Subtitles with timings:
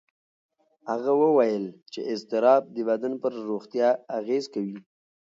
[0.89, 3.89] هغه وویل چې اضطراب د بدن پر روغتیا
[4.19, 4.77] اغېز کوي.